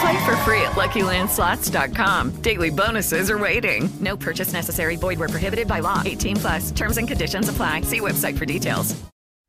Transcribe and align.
Play 0.00 0.26
for 0.26 0.36
free 0.38 0.62
at 0.62 0.72
LuckyLandSlots.com. 0.72 2.42
Daily 2.42 2.70
bonuses 2.70 3.30
are 3.30 3.38
waiting. 3.38 3.88
No 4.00 4.16
purchase 4.16 4.52
necessary. 4.52 4.96
Void 4.96 5.18
where 5.18 5.28
prohibited 5.28 5.66
by 5.66 5.80
law. 5.80 6.02
18 6.04 6.36
plus. 6.36 6.70
Terms 6.70 6.98
and 6.98 7.08
conditions 7.08 7.48
apply. 7.48 7.80
See 7.82 8.00
website 8.00 8.36
for 8.36 8.44
details. 8.44 8.94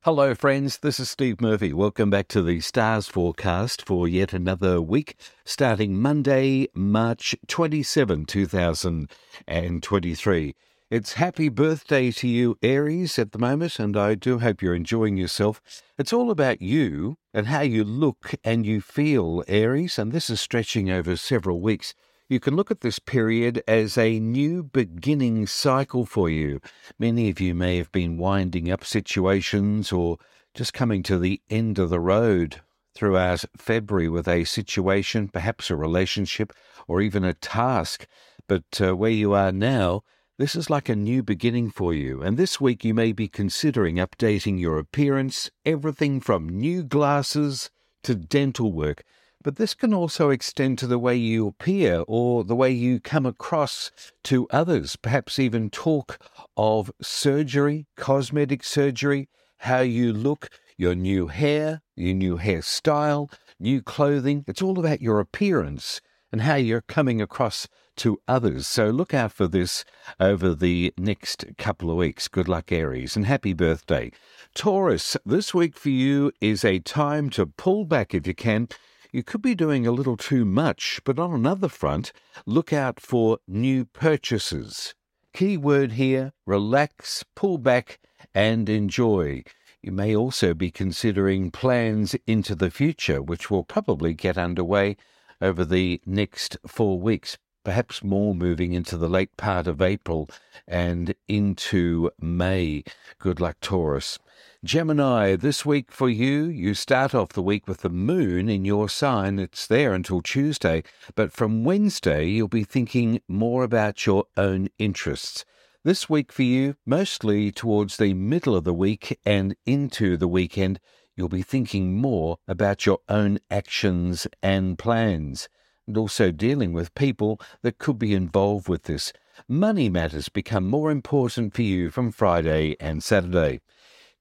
Hello, 0.03 0.33
friends. 0.33 0.77
This 0.77 0.97
is 0.97 1.09
Steve 1.09 1.41
Murphy. 1.41 1.73
Welcome 1.73 2.09
back 2.09 2.29
to 2.29 2.41
the 2.41 2.61
Stars 2.61 3.09
forecast 3.09 3.85
for 3.85 4.07
yet 4.07 4.31
another 4.31 4.81
week, 4.81 5.17
starting 5.43 6.01
Monday, 6.01 6.69
March 6.73 7.35
27, 7.49 8.23
2023. 8.23 10.55
It's 10.91 11.13
happy 11.13 11.49
birthday 11.49 12.09
to 12.13 12.27
you, 12.27 12.57
Aries, 12.63 13.19
at 13.19 13.31
the 13.31 13.37
moment, 13.37 13.77
and 13.77 13.95
I 13.95 14.15
do 14.15 14.39
hope 14.39 14.59
you're 14.59 14.73
enjoying 14.73 15.17
yourself. 15.17 15.61
It's 15.99 16.11
all 16.11 16.31
about 16.31 16.63
you 16.63 17.19
and 17.31 17.45
how 17.45 17.61
you 17.61 17.83
look 17.83 18.33
and 18.43 18.65
you 18.65 18.81
feel, 18.81 19.43
Aries, 19.47 19.99
and 19.99 20.11
this 20.11 20.31
is 20.31 20.41
stretching 20.41 20.89
over 20.89 21.15
several 21.15 21.61
weeks. 21.61 21.93
You 22.27 22.39
can 22.39 22.55
look 22.55 22.71
at 22.71 22.81
this 22.81 22.97
period 22.97 23.61
as 23.67 23.99
a 23.99 24.19
new 24.19 24.63
beginning 24.63 25.45
cycle 25.45 26.07
for 26.07 26.27
you. 26.27 26.59
Many 26.97 27.29
of 27.29 27.39
you 27.39 27.53
may 27.53 27.77
have 27.77 27.91
been 27.91 28.17
winding 28.17 28.71
up 28.71 28.83
situations 28.83 29.91
or 29.91 30.17
just 30.55 30.73
coming 30.73 31.03
to 31.03 31.19
the 31.19 31.39
end 31.51 31.77
of 31.77 31.91
the 31.91 31.99
road 31.99 32.61
throughout 32.95 33.45
February 33.55 34.09
with 34.09 34.27
a 34.27 34.43
situation, 34.43 35.27
perhaps 35.27 35.69
a 35.69 35.75
relationship, 35.75 36.51
or 36.87 36.99
even 36.99 37.23
a 37.23 37.35
task. 37.35 38.07
But 38.47 38.81
uh, 38.81 38.95
where 38.95 39.11
you 39.11 39.33
are 39.33 39.51
now, 39.51 40.01
this 40.39 40.55
is 40.55 40.69
like 40.69 40.87
a 40.87 40.95
new 40.95 41.21
beginning 41.21 41.69
for 41.69 41.93
you, 41.93 42.21
and 42.21 42.37
this 42.37 42.61
week 42.61 42.85
you 42.85 42.93
may 42.93 43.11
be 43.11 43.27
considering 43.27 43.97
updating 43.97 44.57
your 44.57 44.79
appearance, 44.79 45.51
everything 45.65 46.21
from 46.21 46.47
new 46.47 46.81
glasses 46.81 47.69
to 48.03 48.15
dental 48.15 48.71
work. 48.71 49.03
But 49.43 49.57
this 49.57 49.73
can 49.73 49.93
also 49.93 50.29
extend 50.29 50.79
to 50.79 50.87
the 50.87 50.97
way 50.97 51.17
you 51.17 51.47
appear 51.47 52.05
or 52.07 52.45
the 52.45 52.55
way 52.55 52.71
you 52.71 53.01
come 53.01 53.25
across 53.25 53.91
to 54.23 54.47
others, 54.49 54.95
perhaps 54.95 55.39
even 55.39 55.69
talk 55.69 56.17
of 56.55 56.89
surgery, 57.01 57.87
cosmetic 57.97 58.63
surgery, 58.63 59.27
how 59.57 59.81
you 59.81 60.13
look, 60.13 60.47
your 60.77 60.95
new 60.95 61.27
hair, 61.27 61.81
your 61.97 62.13
new 62.13 62.37
hairstyle, 62.37 63.29
new 63.59 63.81
clothing. 63.81 64.45
It's 64.47 64.61
all 64.61 64.79
about 64.79 65.01
your 65.01 65.19
appearance 65.19 65.99
and 66.31 66.41
how 66.41 66.55
you're 66.55 66.81
coming 66.81 67.21
across 67.21 67.67
to 67.97 68.21
others. 68.27 68.65
So 68.67 68.89
look 68.89 69.13
out 69.13 69.31
for 69.31 69.47
this 69.47 69.83
over 70.19 70.55
the 70.55 70.93
next 70.97 71.45
couple 71.57 71.91
of 71.91 71.97
weeks. 71.97 72.27
Good 72.27 72.47
luck, 72.47 72.71
Aries, 72.71 73.15
and 73.15 73.25
happy 73.25 73.53
birthday. 73.53 74.11
Taurus, 74.55 75.17
this 75.25 75.53
week 75.53 75.77
for 75.77 75.89
you 75.89 76.31
is 76.39 76.63
a 76.63 76.79
time 76.79 77.29
to 77.31 77.45
pull 77.45 77.85
back 77.85 78.13
if 78.13 78.25
you 78.25 78.33
can. 78.33 78.69
You 79.11 79.23
could 79.23 79.41
be 79.41 79.55
doing 79.55 79.87
a 79.87 79.91
little 79.91 80.17
too 80.17 80.45
much, 80.45 81.01
but 81.03 81.19
on 81.19 81.33
another 81.33 81.67
front, 81.67 82.13
look 82.45 82.71
out 82.71 82.99
for 82.99 83.39
new 83.47 83.85
purchases. 83.85 84.93
Key 85.33 85.57
word 85.57 85.93
here 85.93 86.33
relax, 86.45 87.25
pull 87.35 87.57
back, 87.57 87.99
and 88.33 88.69
enjoy. 88.69 89.43
You 89.81 89.91
may 89.91 90.15
also 90.15 90.53
be 90.53 90.71
considering 90.71 91.51
plans 91.51 92.15
into 92.27 92.53
the 92.53 92.69
future, 92.69 93.21
which 93.21 93.49
will 93.49 93.63
probably 93.63 94.13
get 94.13 94.37
underway 94.37 94.97
over 95.41 95.65
the 95.65 96.01
next 96.05 96.57
four 96.67 96.99
weeks 96.99 97.37
perhaps 97.63 98.03
more 98.03 98.33
moving 98.33 98.73
into 98.73 98.97
the 98.97 99.09
late 99.09 99.35
part 99.37 99.67
of 99.67 99.81
April 99.81 100.29
and 100.67 101.13
into 101.27 102.09
May. 102.19 102.83
Good 103.19 103.39
luck, 103.39 103.57
Taurus. 103.61 104.17
Gemini, 104.63 105.35
this 105.35 105.65
week 105.65 105.91
for 105.91 106.09
you, 106.09 106.45
you 106.45 106.73
start 106.73 107.13
off 107.13 107.29
the 107.29 107.43
week 107.43 107.67
with 107.67 107.81
the 107.81 107.89
moon 107.89 108.49
in 108.49 108.65
your 108.65 108.89
sign. 108.89 109.39
It's 109.39 109.67
there 109.67 109.93
until 109.93 110.21
Tuesday, 110.21 110.83
but 111.15 111.31
from 111.31 111.63
Wednesday, 111.63 112.25
you'll 112.25 112.47
be 112.47 112.63
thinking 112.63 113.21
more 113.27 113.63
about 113.63 114.05
your 114.05 114.25
own 114.35 114.69
interests. 114.77 115.45
This 115.83 116.09
week 116.09 116.31
for 116.31 116.43
you, 116.43 116.75
mostly 116.85 117.51
towards 117.51 117.97
the 117.97 118.13
middle 118.13 118.55
of 118.55 118.63
the 118.63 118.73
week 118.73 119.19
and 119.25 119.55
into 119.65 120.17
the 120.17 120.27
weekend, 120.27 120.79
you'll 121.19 121.27
be 121.27 121.41
thinking 121.41 121.97
more 121.97 122.37
about 122.47 122.85
your 122.85 122.99
own 123.09 123.37
actions 123.51 124.25
and 124.41 124.79
plans 124.79 125.49
and 125.85 125.97
also 125.97 126.31
dealing 126.31 126.71
with 126.71 126.95
people 126.95 127.41
that 127.61 127.77
could 127.77 127.99
be 127.99 128.13
involved 128.13 128.69
with 128.69 128.83
this. 128.83 129.11
Money 129.45 129.89
matters 129.89 130.29
become 130.29 130.65
more 130.65 130.89
important 130.89 131.53
for 131.53 131.61
you 131.61 131.89
from 131.89 132.09
Friday 132.09 132.77
and 132.79 133.03
Saturday. 133.03 133.59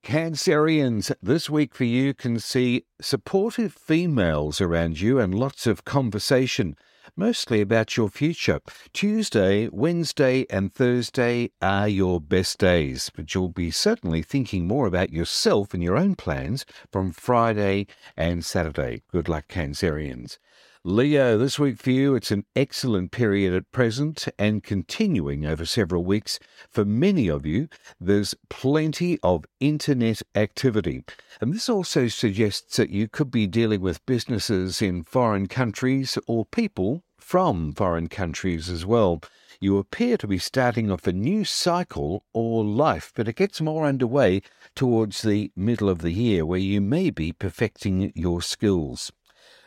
Cancerians, 0.03 1.13
this 1.23 1.49
week 1.49 1.73
for 1.73 1.85
you 1.85 2.15
can 2.15 2.41
see 2.41 2.85
supportive 3.01 3.73
females 3.73 4.61
around 4.61 5.01
you 5.01 5.21
and 5.21 5.33
lots 5.33 5.69
of 5.69 5.85
conversation, 5.85 6.77
mostly 7.19 7.61
about 7.61 7.97
your 7.97 8.09
future. 8.09 8.61
Tuesday, 8.93 9.69
Wednesday, 9.73 10.47
and 10.49 10.73
Thursday 10.73 11.51
are 11.61 11.89
your 11.89 12.21
best 12.21 12.59
days, 12.59 13.11
but 13.15 13.35
you'll 13.35 13.49
be 13.49 13.73
certainly 13.73 14.23
thinking 14.23 14.69
more 14.69 14.87
about 14.87 15.13
yourself 15.13 15.75
and 15.75 15.83
your 15.83 15.97
own 15.97 16.15
plans 16.15 16.65
from 16.93 17.11
Friday 17.11 17.89
and 18.17 18.45
Saturday. 18.45 19.03
Good 19.11 19.29
luck, 19.29 19.49
Cancerians. 19.49 20.39
Leo, 20.85 21.37
this 21.37 21.59
week 21.59 21.77
for 21.77 21.91
you, 21.91 22.15
it's 22.15 22.31
an 22.31 22.45
excellent 22.55 23.11
period 23.11 23.53
at 23.53 23.73
present 23.73 24.29
and 24.39 24.63
continuing 24.63 25.45
over 25.45 25.67
several 25.67 26.05
weeks. 26.05 26.39
For 26.71 26.85
many 26.85 27.29
of 27.29 27.45
you, 27.45 27.69
there's 28.01 28.37
plenty 28.49 29.19
of 29.25 29.45
internet 29.59 30.23
activity. 30.37 31.03
And 31.41 31.53
this 31.53 31.69
also 31.69 32.07
suggests 32.07 32.77
that 32.77 32.91
you 32.91 33.09
could 33.09 33.33
be 33.33 33.49
dealing 33.49 33.81
with 33.81 34.07
businesses 34.07 34.81
in 34.81 35.03
foreign 35.03 35.49
countries 35.49 36.17
or 36.29 36.47
people 36.47 37.03
from 37.19 37.73
foreign 37.73 38.09
countries 38.09 38.69
as 38.69 38.87
well. 38.87 39.21
You 39.61 39.77
appear 39.79 40.17
to 40.19 40.27
be 40.27 40.39
starting 40.39 40.91
off 40.91 41.07
a 41.07 41.13
new 41.13 41.45
cycle 41.45 42.25
or 42.33 42.65
life, 42.65 43.13
but 43.15 43.29
it 43.29 43.37
gets 43.37 43.61
more 43.61 43.87
underway 43.87 44.43
towards 44.75 45.23
the 45.23 45.51
middle 45.57 45.89
of 45.89 45.99
the 45.99 46.13
year 46.13 46.47
where 46.47 46.59
you 46.59 46.81
may 46.81 47.11
be 47.11 47.33
perfecting 47.33 48.13
your 48.15 48.41
skills. 48.41 49.13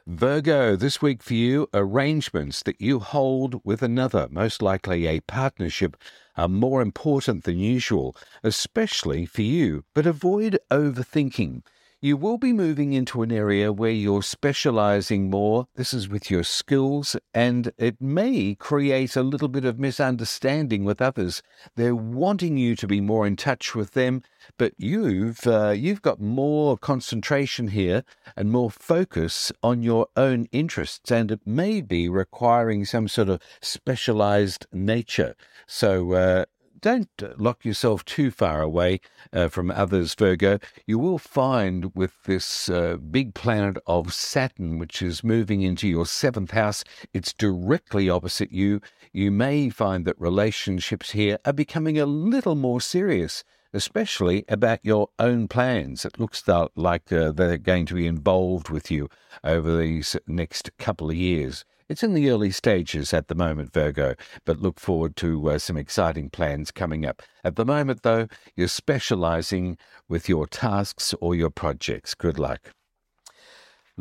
Virgo, 0.08 0.76
this 0.76 1.02
week 1.02 1.22
for 1.22 1.36
you, 1.36 1.68
arrangements 1.74 2.64
that 2.64 2.82
you 2.82 3.00
hold 3.00 3.62
with 3.64 3.84
another, 3.84 4.28
most 4.32 4.62
likely 4.62 5.06
a 5.06 5.20
partnership, 5.20 5.96
are 6.36 6.48
more 6.48 6.82
important 6.82 7.44
than 7.44 7.60
usual, 7.60 8.16
especially 8.44 9.26
for 9.26 9.44
you, 9.44 9.84
but 9.94 10.08
avoid 10.08 10.58
overthinking. 10.72 11.62
You 12.04 12.18
will 12.18 12.40
be 12.40 12.52
moving 12.52 12.94
into 12.94 13.22
an 13.22 13.32
area 13.32 13.72
where 13.72 13.92
you're 13.92 14.24
specializing 14.24 15.30
more. 15.30 15.68
This 15.76 15.94
is 15.94 16.10
with 16.10 16.32
your 16.32 16.42
skills, 16.44 17.16
and 17.32 17.72
it 17.78 18.02
may 18.02 18.56
create 18.56 19.16
a 19.16 19.22
little 19.22 19.48
bit 19.48 19.66
of 19.66 19.78
misunderstanding 19.78 20.84
with 20.84 21.00
others. 21.00 21.44
They're 21.76 21.94
wanting 21.94 22.58
you 22.58 22.76
to 22.78 22.88
be 22.88 23.02
more 23.02 23.28
in 23.28 23.36
touch 23.36 23.76
with 23.76 23.92
them, 23.92 24.24
but 24.58 24.74
you've 24.80 25.46
uh, 25.46 25.76
you've 25.78 26.02
got 26.02 26.20
more 26.20 26.76
concentration 26.76 27.68
here 27.68 28.04
and 28.36 28.50
more 28.50 28.72
focus 28.72 29.52
on 29.62 29.84
your 29.84 30.08
own 30.18 30.48
interests, 30.52 31.12
and 31.12 31.30
it 31.30 31.42
may 31.46 31.82
be 31.82 32.10
requiring 32.10 32.84
some 32.84 33.08
sort 33.10 33.30
of 33.30 33.40
specialized 33.62 34.66
nature. 34.74 35.36
So 35.68 36.14
uh, 36.14 36.46
don't 36.82 37.10
lock 37.40 37.64
yourself 37.64 38.04
too 38.06 38.32
far 38.32 38.62
away 38.62 39.00
uh, 39.32 39.48
from 39.48 39.70
others, 39.70 40.16
Virgo. 40.16 40.60
You 40.88 40.98
will 40.98 41.20
find 41.20 41.94
with 41.96 42.14
this 42.26 42.70
uh, 42.70 42.98
big 42.98 43.34
planet 43.34 43.78
of 43.86 44.14
Saturn, 44.14 44.80
which 44.80 45.02
is 45.02 45.24
moving 45.24 45.62
into 45.62 45.88
your 45.88 46.06
seventh 46.06 46.52
house, 46.52 46.84
it's 47.14 47.34
directly 47.34 48.10
opposite 48.10 48.52
you. 48.52 48.82
You 49.14 49.32
may 49.32 49.70
find 49.70 50.06
that 50.06 50.20
relationships 50.20 51.12
here 51.12 51.38
are 51.46 51.54
becoming 51.54 52.00
a 52.00 52.06
little 52.06 52.56
more 52.56 52.82
serious. 52.82 53.44
Especially 53.74 54.46
about 54.50 54.80
your 54.84 55.10
own 55.20 55.48
plans. 55.48 56.06
It 56.06 56.20
looks 56.20 56.44
like 56.76 57.12
uh, 57.12 57.32
they're 57.32 57.58
going 57.58 57.86
to 57.88 57.96
be 57.96 58.08
involved 58.08 58.70
with 58.70 58.92
you 58.92 59.10
over 59.44 59.78
these 59.78 60.16
next 60.28 60.76
couple 60.78 61.10
of 61.10 61.16
years. 61.16 61.66
It's 61.90 62.04
in 62.04 62.14
the 62.14 62.30
early 62.30 62.52
stages 62.52 63.14
at 63.14 63.28
the 63.28 63.36
moment, 63.36 63.74
Virgo, 63.74 64.16
but 64.46 64.62
look 64.62 64.80
forward 64.80 65.18
to 65.18 65.52
uh, 65.52 65.60
some 65.60 65.76
exciting 65.76 66.30
plans 66.30 66.72
coming 66.72 67.06
up. 67.06 67.22
At 67.44 67.58
the 67.58 67.66
moment, 67.66 68.04
though, 68.04 68.28
you're 68.56 68.70
specializing 68.70 69.78
with 70.08 70.30
your 70.30 70.48
tasks 70.48 71.14
or 71.20 71.36
your 71.36 71.50
projects. 71.50 72.14
Good 72.14 72.40
luck. 72.40 72.72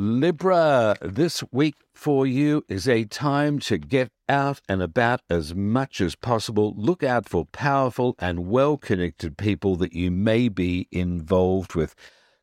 Libra, 0.02 0.96
this 1.02 1.44
week 1.52 1.74
for 1.92 2.26
you 2.26 2.64
is 2.70 2.88
a 2.88 3.04
time 3.04 3.58
to 3.58 3.76
get 3.76 4.08
out 4.30 4.62
and 4.66 4.80
about 4.80 5.20
as 5.28 5.54
much 5.54 6.00
as 6.00 6.16
possible. 6.16 6.72
Look 6.74 7.02
out 7.02 7.28
for 7.28 7.44
powerful 7.44 8.14
and 8.18 8.48
well 8.48 8.78
connected 8.78 9.36
people 9.36 9.76
that 9.76 9.92
you 9.92 10.10
may 10.10 10.48
be 10.48 10.88
involved 10.90 11.74
with 11.74 11.94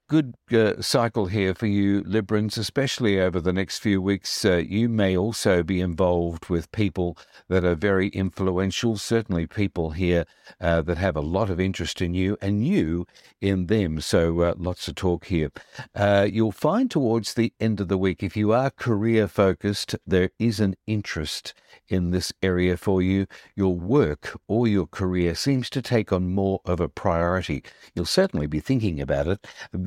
good 0.07 0.36
uh, 0.54 0.81
cycle 0.81 1.25
here 1.25 1.54
for 1.54 1.68
you, 1.68 2.01
Librans, 2.04 2.57
especially 2.57 3.19
over 3.19 3.42
the 3.42 3.51
next 3.51 3.80
few 3.80 4.01
weeks. 4.01 4.45
Uh, 4.45 4.56
you 4.56 4.88
may 4.88 5.18
also 5.18 5.63
be 5.63 5.81
involved 5.81 6.48
with 6.50 6.71
people 6.71 7.18
that 7.50 7.65
are 7.65 7.75
very 7.75 8.07
influential, 8.09 8.98
certainly 8.98 9.45
people 9.45 9.92
here 9.92 10.25
uh, 10.62 10.81
that 10.81 10.98
have 10.98 11.18
a 11.18 11.21
lot 11.21 11.50
of 11.50 11.59
interest 11.59 12.01
in 12.01 12.13
you 12.13 12.38
and 12.42 12.65
you 12.65 13.06
in 13.42 13.68
them. 13.68 14.00
So 14.00 14.42
uh, 14.42 14.54
lots 14.57 14.88
of 14.88 14.95
talk 14.95 15.25
here. 15.25 15.51
Uh, 15.94 16.27
you'll 16.31 16.54
find 16.54 16.89
towards 16.89 17.33
the 17.33 17.54
end 17.59 17.81
of 17.81 17.89
the 17.89 17.98
week, 17.98 18.24
if 18.24 18.38
you 18.38 18.54
are 18.54 18.69
career 18.69 19.27
focused, 19.27 19.95
there 20.06 20.30
is 20.39 20.62
an 20.62 20.75
interest 20.88 21.54
in 21.89 22.12
this 22.12 22.31
area 22.42 22.77
for 22.77 23.01
you. 23.01 23.27
Your 23.56 23.75
work 23.75 24.38
or 24.48 24.68
your 24.68 24.88
career 24.88 25.36
seems 25.36 25.69
to 25.71 25.81
take 25.81 26.12
on 26.13 26.33
more 26.33 26.62
of 26.65 26.80
a 26.80 26.89
priority. 26.89 27.63
You'll 27.94 28.06
certainly 28.06 28.48
be 28.48 28.59
thinking 28.59 29.01
about 29.01 29.27
it 29.27 29.45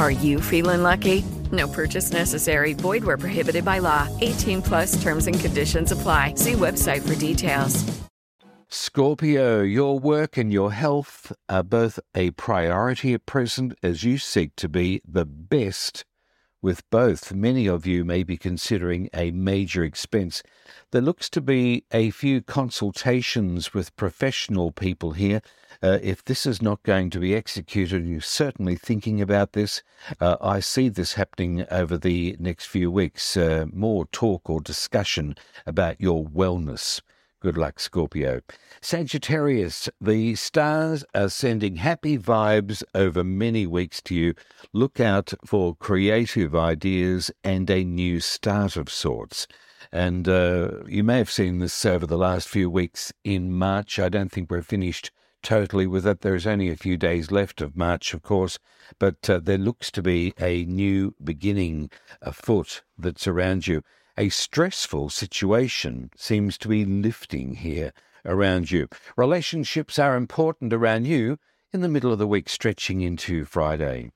Are 0.00 0.10
you 0.10 0.40
feeling 0.40 0.82
lucky? 0.82 1.26
No 1.52 1.68
purchase 1.68 2.10
necessary. 2.10 2.72
Void 2.72 3.04
where 3.04 3.18
prohibited 3.18 3.66
by 3.66 3.80
law. 3.80 4.08
18 4.22 4.62
plus 4.62 5.02
terms 5.02 5.26
and 5.26 5.38
conditions 5.38 5.92
apply. 5.92 6.36
See 6.36 6.52
website 6.52 7.06
for 7.06 7.14
details. 7.18 7.84
Scorpio, 8.70 9.60
your 9.60 9.98
work 9.98 10.38
and 10.38 10.50
your 10.50 10.72
health 10.72 11.32
are 11.50 11.62
both 11.62 12.00
a 12.14 12.30
priority 12.30 13.12
at 13.12 13.26
present 13.26 13.74
as 13.82 14.02
you 14.02 14.16
seek 14.16 14.56
to 14.56 14.70
be 14.70 15.02
the 15.06 15.26
best 15.26 16.06
with 16.62 16.88
both. 16.90 17.32
Many 17.32 17.66
of 17.66 17.86
you 17.86 18.04
may 18.04 18.22
be 18.22 18.36
considering 18.36 19.08
a 19.14 19.30
major 19.30 19.82
expense. 19.82 20.42
There 20.90 21.02
looks 21.02 21.28
to 21.30 21.40
be 21.40 21.84
a 21.92 22.10
few 22.10 22.40
consultations 22.40 23.72
with 23.72 23.96
professional 23.96 24.72
people 24.72 25.12
here 25.12 25.42
uh, 25.82 25.98
if 26.02 26.24
this 26.24 26.44
is 26.44 26.60
not 26.60 26.82
going 26.82 27.08
to 27.10 27.18
be 27.18 27.34
executed, 27.34 28.06
you're 28.06 28.20
certainly 28.20 28.76
thinking 28.76 29.20
about 29.20 29.52
this. 29.52 29.82
Uh, 30.20 30.36
I 30.40 30.60
see 30.60 30.88
this 30.88 31.14
happening 31.14 31.64
over 31.70 31.96
the 31.96 32.36
next 32.38 32.66
few 32.66 32.90
weeks. 32.90 33.36
Uh, 33.36 33.66
more 33.72 34.06
talk 34.06 34.50
or 34.50 34.60
discussion 34.60 35.36
about 35.66 36.00
your 36.00 36.24
wellness. 36.24 37.00
Good 37.40 37.56
luck, 37.56 37.80
Scorpio. 37.80 38.42
Sagittarius, 38.82 39.88
the 39.98 40.34
stars 40.34 41.06
are 41.14 41.30
sending 41.30 41.76
happy 41.76 42.18
vibes 42.18 42.82
over 42.94 43.24
many 43.24 43.66
weeks 43.66 44.02
to 44.02 44.14
you. 44.14 44.34
Look 44.74 45.00
out 45.00 45.32
for 45.46 45.74
creative 45.74 46.54
ideas 46.54 47.30
and 47.42 47.70
a 47.70 47.82
new 47.82 48.20
start 48.20 48.76
of 48.76 48.90
sorts. 48.90 49.46
And 49.90 50.28
uh, 50.28 50.84
you 50.86 51.02
may 51.02 51.16
have 51.16 51.30
seen 51.30 51.60
this 51.60 51.86
over 51.86 52.06
the 52.06 52.18
last 52.18 52.46
few 52.46 52.68
weeks 52.68 53.10
in 53.24 53.50
March. 53.50 53.98
I 53.98 54.10
don't 54.10 54.30
think 54.30 54.50
we're 54.50 54.60
finished 54.60 55.10
totally 55.42 55.86
with 55.86 56.06
it. 56.06 56.20
There's 56.20 56.46
only 56.46 56.68
a 56.68 56.76
few 56.76 56.98
days 56.98 57.30
left 57.30 57.62
of 57.62 57.74
March, 57.74 58.12
of 58.12 58.20
course, 58.20 58.58
but 58.98 59.30
uh, 59.30 59.40
there 59.42 59.56
looks 59.56 59.90
to 59.92 60.02
be 60.02 60.34
a 60.38 60.66
new 60.66 61.14
beginning 61.24 61.90
afoot 62.20 62.82
that's 62.98 63.26
around 63.26 63.66
you. 63.66 63.82
A 64.20 64.28
stressful 64.28 65.08
situation 65.08 66.10
seems 66.14 66.58
to 66.58 66.68
be 66.68 66.84
lifting 66.84 67.54
here 67.54 67.94
around 68.26 68.70
you. 68.70 68.86
Relationships 69.16 69.98
are 69.98 70.14
important 70.14 70.74
around 70.74 71.06
you 71.06 71.38
in 71.72 71.80
the 71.80 71.88
middle 71.88 72.12
of 72.12 72.18
the 72.18 72.26
week, 72.26 72.50
stretching 72.50 73.00
into 73.00 73.46
Friday. 73.46 74.10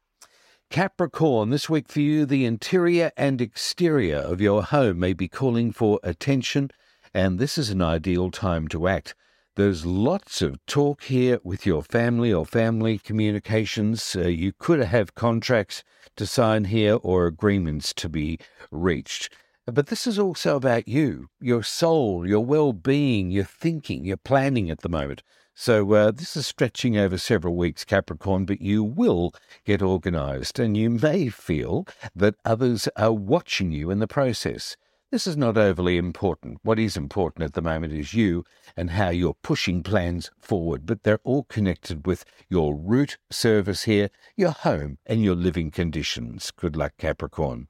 Capricorn, 0.68 1.48
this 1.48 1.70
week 1.70 1.88
for 1.88 2.00
you, 2.00 2.26
the 2.26 2.44
interior 2.44 3.12
and 3.16 3.40
exterior 3.40 4.18
of 4.18 4.42
your 4.42 4.62
home 4.62 4.98
may 4.98 5.14
be 5.14 5.26
calling 5.26 5.72
for 5.72 6.00
attention, 6.02 6.70
and 7.14 7.38
this 7.38 7.56
is 7.56 7.70
an 7.70 7.80
ideal 7.80 8.30
time 8.30 8.68
to 8.68 8.86
act. 8.86 9.14
There's 9.56 9.86
lots 9.86 10.42
of 10.42 10.58
talk 10.66 11.04
here 11.04 11.40
with 11.42 11.64
your 11.64 11.82
family 11.82 12.30
or 12.30 12.44
family 12.44 12.98
communications. 12.98 14.14
Uh, 14.14 14.28
you 14.28 14.52
could 14.52 14.80
have 14.80 15.14
contracts 15.14 15.82
to 16.16 16.26
sign 16.26 16.64
here 16.64 16.96
or 16.96 17.26
agreements 17.26 17.94
to 17.94 18.10
be 18.10 18.38
reached. 18.70 19.30
But 19.66 19.86
this 19.86 20.06
is 20.06 20.18
also 20.18 20.56
about 20.56 20.86
you, 20.86 21.30
your 21.40 21.62
soul, 21.62 22.28
your 22.28 22.44
well 22.44 22.74
being, 22.74 23.30
your 23.30 23.44
thinking, 23.44 24.04
your 24.04 24.18
planning 24.18 24.68
at 24.68 24.80
the 24.80 24.90
moment. 24.90 25.22
So 25.54 25.90
uh, 25.94 26.10
this 26.10 26.36
is 26.36 26.46
stretching 26.46 26.98
over 26.98 27.16
several 27.16 27.56
weeks, 27.56 27.84
Capricorn, 27.84 28.44
but 28.44 28.60
you 28.60 28.84
will 28.84 29.32
get 29.64 29.80
organized 29.80 30.58
and 30.58 30.76
you 30.76 30.90
may 30.90 31.28
feel 31.28 31.86
that 32.14 32.34
others 32.44 32.88
are 32.96 33.12
watching 33.12 33.72
you 33.72 33.90
in 33.90 34.00
the 34.00 34.06
process. 34.06 34.76
This 35.10 35.26
is 35.26 35.36
not 35.36 35.56
overly 35.56 35.96
important. 35.96 36.58
What 36.62 36.78
is 36.78 36.96
important 36.96 37.44
at 37.44 37.54
the 37.54 37.62
moment 37.62 37.92
is 37.94 38.12
you 38.12 38.44
and 38.76 38.90
how 38.90 39.10
you're 39.10 39.36
pushing 39.42 39.82
plans 39.82 40.30
forward, 40.40 40.84
but 40.84 41.04
they're 41.04 41.20
all 41.24 41.44
connected 41.44 42.04
with 42.04 42.24
your 42.50 42.74
root 42.76 43.16
service 43.30 43.84
here, 43.84 44.10
your 44.36 44.50
home, 44.50 44.98
and 45.06 45.22
your 45.22 45.36
living 45.36 45.70
conditions. 45.70 46.50
Good 46.50 46.76
luck, 46.76 46.94
Capricorn. 46.98 47.68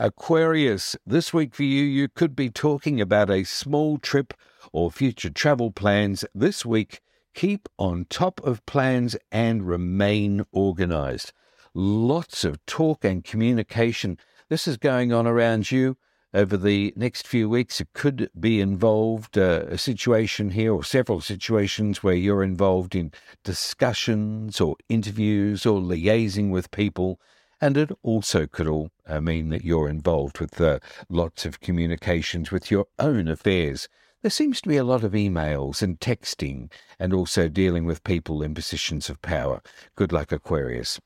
Aquarius, 0.00 0.94
this 1.04 1.34
week 1.34 1.56
for 1.56 1.64
you, 1.64 1.82
you 1.82 2.06
could 2.06 2.36
be 2.36 2.50
talking 2.50 3.00
about 3.00 3.28
a 3.28 3.42
small 3.42 3.98
trip 3.98 4.32
or 4.70 4.92
future 4.92 5.28
travel 5.28 5.72
plans 5.72 6.24
this 6.32 6.64
week. 6.64 7.00
Keep 7.34 7.68
on 7.78 8.06
top 8.08 8.40
of 8.44 8.64
plans 8.64 9.16
and 9.32 9.66
remain 9.66 10.44
organized. 10.52 11.32
Lots 11.74 12.44
of 12.44 12.64
talk 12.64 13.04
and 13.04 13.24
communication. 13.24 14.18
This 14.48 14.68
is 14.68 14.76
going 14.76 15.12
on 15.12 15.26
around 15.26 15.72
you 15.72 15.96
over 16.32 16.56
the 16.56 16.92
next 16.94 17.26
few 17.26 17.48
weeks. 17.48 17.80
It 17.80 17.88
could 17.92 18.30
be 18.38 18.60
involved 18.60 19.36
uh, 19.36 19.64
a 19.66 19.78
situation 19.78 20.50
here 20.50 20.72
or 20.72 20.84
several 20.84 21.20
situations 21.20 22.04
where 22.04 22.14
you're 22.14 22.44
involved 22.44 22.94
in 22.94 23.10
discussions 23.42 24.60
or 24.60 24.76
interviews 24.88 25.66
or 25.66 25.80
liaising 25.80 26.50
with 26.50 26.70
people. 26.70 27.20
And 27.60 27.76
it 27.76 27.90
also 28.04 28.46
could 28.46 28.68
all 28.68 28.92
uh, 29.08 29.20
mean 29.20 29.48
that 29.48 29.64
you're 29.64 29.88
involved 29.88 30.38
with 30.38 30.60
uh, 30.60 30.78
lots 31.08 31.46
of 31.46 31.60
communications 31.60 32.50
with 32.50 32.70
your 32.70 32.86
own 32.98 33.28
affairs. 33.28 33.88
There 34.22 34.30
seems 34.30 34.60
to 34.60 34.68
be 34.68 34.76
a 34.76 34.84
lot 34.84 35.04
of 35.04 35.12
emails 35.12 35.80
and 35.80 35.98
texting 36.00 36.70
and 36.98 37.12
also 37.14 37.48
dealing 37.48 37.84
with 37.84 38.04
people 38.04 38.42
in 38.42 38.54
positions 38.54 39.08
of 39.08 39.22
power. 39.22 39.62
Good 39.94 40.12
luck, 40.12 40.32
Aquarius. 40.32 41.00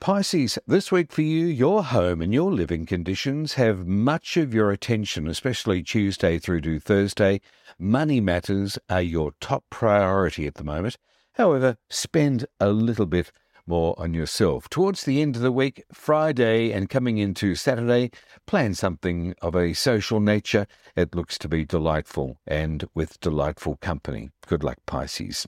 Pisces, 0.00 0.58
this 0.66 0.90
week 0.90 1.12
for 1.12 1.20
you, 1.20 1.44
your 1.44 1.84
home 1.84 2.22
and 2.22 2.32
your 2.32 2.50
living 2.50 2.86
conditions 2.86 3.54
have 3.54 3.86
much 3.86 4.38
of 4.38 4.54
your 4.54 4.70
attention, 4.70 5.28
especially 5.28 5.82
Tuesday 5.82 6.38
through 6.38 6.62
to 6.62 6.80
Thursday. 6.80 7.40
Money 7.78 8.18
matters 8.18 8.78
are 8.88 9.02
your 9.02 9.32
top 9.40 9.64
priority 9.68 10.46
at 10.46 10.54
the 10.54 10.64
moment. 10.64 10.96
However, 11.34 11.76
spend 11.90 12.46
a 12.58 12.70
little 12.70 13.04
bit 13.04 13.30
more 13.70 13.94
on 13.98 14.12
yourself. 14.12 14.68
Towards 14.68 15.04
the 15.04 15.22
end 15.22 15.36
of 15.36 15.42
the 15.42 15.52
week, 15.52 15.84
Friday 15.92 16.72
and 16.72 16.90
coming 16.90 17.18
into 17.18 17.54
Saturday, 17.54 18.10
plan 18.44 18.74
something 18.74 19.32
of 19.40 19.54
a 19.54 19.74
social 19.74 20.18
nature. 20.18 20.66
It 20.96 21.14
looks 21.14 21.38
to 21.38 21.48
be 21.48 21.64
delightful 21.64 22.40
and 22.48 22.84
with 22.96 23.20
delightful 23.20 23.76
company. 23.76 24.30
Good 24.48 24.64
luck, 24.64 24.78
Pisces. 24.86 25.46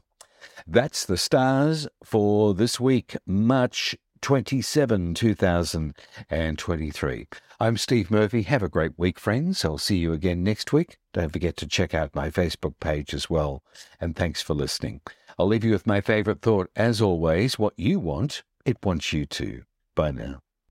That's 0.69 1.05
the 1.05 1.17
stars 1.17 1.88
for 2.05 2.55
this 2.55 2.79
week. 2.79 3.17
Much 3.26 3.97
27, 4.23 5.14
2023. 5.14 7.29
I'm 7.61 7.76
Steve 7.76 8.11
Murphy. 8.11 8.43
Have 8.43 8.62
a 8.62 8.69
great 8.69 8.93
week, 8.97 9.19
friends. 9.19 9.64
I'll 9.64 9.79
see 9.79 9.97
you 9.97 10.12
again 10.12 10.45
next 10.45 10.73
week. 10.73 10.99
Don't 11.12 11.33
forget 11.33 11.57
to 11.59 11.67
check 11.67 11.93
out 11.93 12.14
my 12.14 12.31
Facebook 12.31 12.75
page 12.81 13.12
as 13.12 13.29
well. 13.29 13.64
And 14.00 14.14
thanks 14.14 14.41
for 14.41 14.55
listening. 14.55 15.00
I'll 15.38 15.49
leave 15.49 15.64
you 15.64 15.73
with 15.73 15.88
my 15.88 16.00
favorite 16.00 16.41
thought, 16.41 16.71
as 16.76 17.02
always 17.02 17.59
what 17.59 17.75
you 17.76 17.99
want, 17.99 18.45
it 18.64 18.79
wants 18.85 19.12
you 19.12 19.26
to. 19.26 19.62
Bye 19.97 20.12
now. 20.12 20.38